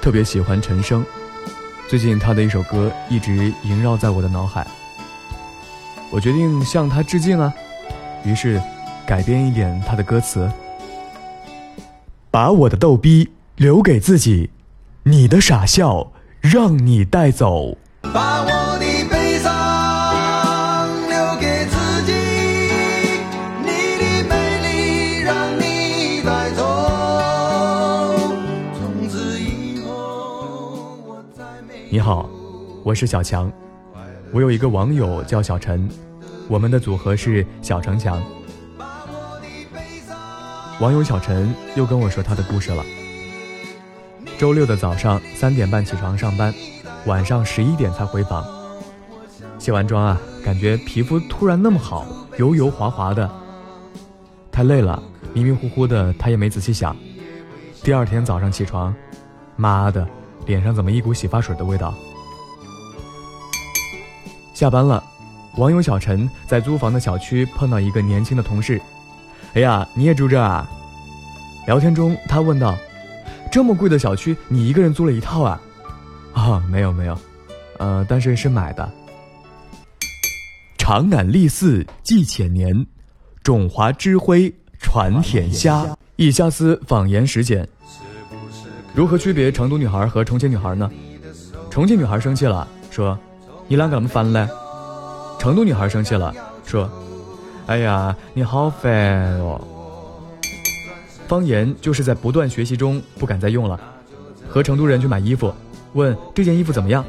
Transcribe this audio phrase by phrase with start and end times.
[0.00, 1.04] 特别喜欢陈升，
[1.88, 4.66] 最近他的一首歌一直萦绕在我的脑海。
[6.10, 7.52] 我决定向他致敬啊，
[8.24, 8.60] 于是
[9.06, 10.50] 改编一点他的歌词。
[12.30, 14.50] 把我的逗逼留给自己，
[15.02, 17.76] 你的傻笑让你带走。
[18.00, 18.59] 把我
[31.92, 32.30] 你好，
[32.84, 33.52] 我是小强，
[34.30, 35.88] 我有一个网友叫小陈，
[36.46, 38.22] 我们的组合是小城墙。
[40.78, 42.84] 网友小陈又跟我说他的故事了。
[44.38, 46.54] 周六的早上三点半起床上班，
[47.06, 48.46] 晚上十一点才回房。
[49.58, 52.06] 卸完妆啊，感觉皮肤突然那么好，
[52.38, 53.28] 油油滑滑的。
[54.52, 55.02] 太累了，
[55.34, 56.96] 迷迷糊糊的，他也没仔细想。
[57.82, 58.94] 第二天早上起床，
[59.56, 60.06] 妈的，
[60.46, 61.94] 脸上怎么一股洗发水的味道？
[64.54, 65.02] 下班了，
[65.56, 68.80] 网友小陈在租房的小区碰到一个年轻的同事。
[69.54, 70.68] 哎呀，你也住这啊？
[71.66, 72.76] 聊天中，他问道
[73.50, 75.60] ：“这么贵的小区，你一个人租了一套啊？”
[76.34, 77.18] 啊，没有没有，
[77.78, 78.88] 呃，但是是买的。
[80.78, 82.86] 长安历寺祭千年，
[83.42, 85.86] 中华之辉传天下。
[86.16, 87.66] 以下思仿言实简。
[88.94, 90.90] 如何区别成都女孩和重庆女孩呢？
[91.70, 93.18] 重庆女孩生气了，说
[93.68, 94.48] ：“你啷个那么烦嘞？”
[95.38, 96.90] 成都女孩生气了，说。
[97.66, 99.60] 哎呀，你好烦哦！
[101.28, 103.78] 方言就是在不断学习中不敢再用了。
[104.48, 105.54] 和成都人去买衣服，
[105.92, 107.04] 问这件衣服怎么样？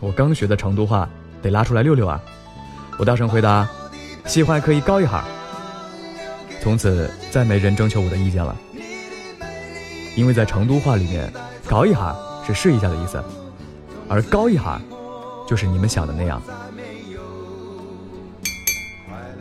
[0.00, 1.08] 我刚学的成都话，
[1.40, 2.20] 得拉出来溜溜啊！
[2.98, 3.68] 我大声回答：
[4.26, 5.24] 喜欢可以高一哈。
[6.60, 8.56] 从此再没人征求我的意见了，
[10.18, 11.32] 因为在成都话里面，
[11.68, 13.22] 高一哈是试一下的意思，
[14.08, 14.80] 而高一哈
[15.46, 16.42] 就是你们想的那样。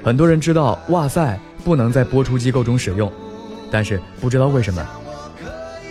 [0.04, 3.12] 很多人知道“哇塞”不能在播出机构中使用，
[3.72, 4.86] 但是不知道为什么。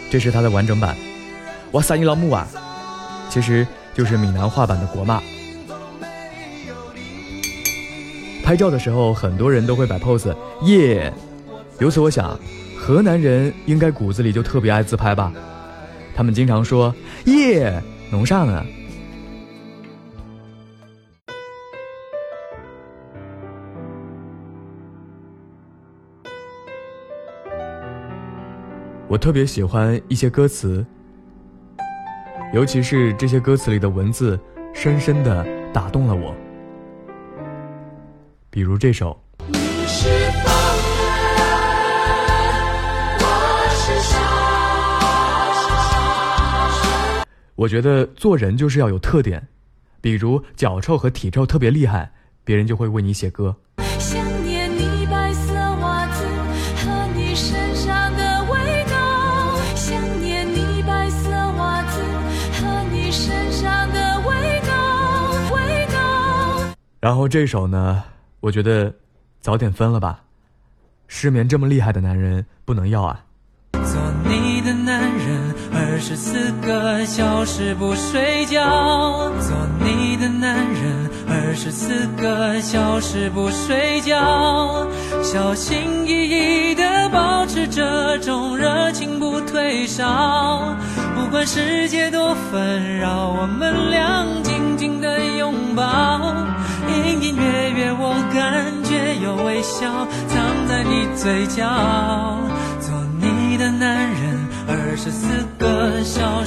[0.09, 0.97] 这是它的完整版
[1.73, 2.47] ，“哇塞你老母啊”，
[3.29, 5.21] 其实就是闽南话版的国骂。
[8.45, 10.33] 拍照的时候，很多人都会摆 pose，
[10.63, 11.13] 耶！
[11.81, 12.39] 由此我想，
[12.79, 15.33] 河南人应该骨子里就特别爱自拍吧？
[16.15, 16.95] 他们经常说
[17.27, 17.83] “耶，
[18.13, 18.65] 弄啥呢？”
[29.09, 30.87] 我特别喜欢一些歌词，
[32.53, 34.39] 尤其是这些歌词里的文字，
[34.73, 36.35] 深深的打动了我。
[38.51, 39.26] 比如这首。
[47.57, 49.43] 我觉得做人就是要有特点，
[50.03, 52.13] 比如脚臭和体臭特别厉害，
[52.45, 53.57] 别人就会为你写歌。
[53.99, 56.27] 想念你白色袜子
[56.77, 62.03] 和你身上的味道，想念你白色袜子
[62.53, 66.77] 和你身上的味道，味道。
[67.01, 68.05] 然后这首呢，
[68.41, 68.95] 我觉得
[69.41, 70.23] 早点分了吧，
[71.09, 73.25] 失眠这么厉害的男人不能要啊。
[75.97, 79.33] 二十四个小时不睡觉。
[79.41, 84.87] 做你的男人，二十四个小时不睡觉。
[85.23, 90.77] 小心翼翼地保持这种热情不退烧。
[91.15, 96.21] 不管世界多纷扰，我们俩紧紧地拥抱。
[96.91, 101.65] 隐隐约约，我感觉有微笑藏在你嘴角。
[102.83, 105.27] 做你的男人，二十四
[105.59, 105.67] 个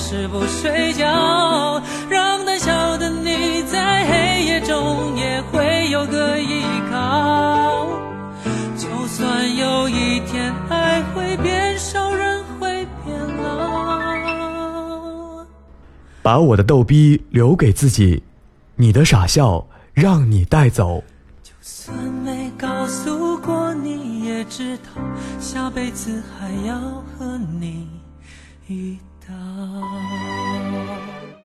[0.09, 1.05] 小时不睡觉，
[2.09, 7.85] 让胆小的你在黑夜中也会有个依靠。
[8.75, 15.45] 就算有一天爱会变少，人会变老。
[16.23, 18.23] 把我的逗逼留给自己，
[18.77, 19.63] 你的傻笑
[19.93, 21.03] 让你带走。
[21.43, 21.95] 就算
[22.25, 24.85] 没告诉过你，也知道
[25.39, 26.79] 下辈子还要
[27.15, 27.87] 和你
[28.67, 28.97] 一
[29.29, 30.28] 道。